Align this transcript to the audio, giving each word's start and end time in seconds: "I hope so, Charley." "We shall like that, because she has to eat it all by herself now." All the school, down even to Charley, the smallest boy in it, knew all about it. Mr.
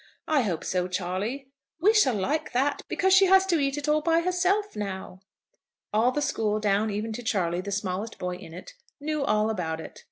"I 0.27 0.41
hope 0.41 0.63
so, 0.63 0.87
Charley." 0.87 1.51
"We 1.79 1.93
shall 1.93 2.15
like 2.15 2.53
that, 2.53 2.81
because 2.87 3.13
she 3.13 3.27
has 3.27 3.45
to 3.45 3.59
eat 3.59 3.77
it 3.77 3.87
all 3.87 4.01
by 4.01 4.21
herself 4.21 4.75
now." 4.75 5.19
All 5.93 6.11
the 6.11 6.23
school, 6.23 6.59
down 6.59 6.89
even 6.89 7.13
to 7.13 7.21
Charley, 7.21 7.61
the 7.61 7.71
smallest 7.71 8.17
boy 8.17 8.37
in 8.37 8.51
it, 8.51 8.73
knew 8.99 9.23
all 9.23 9.51
about 9.51 9.79
it. 9.79 9.97
Mr. 9.97 9.99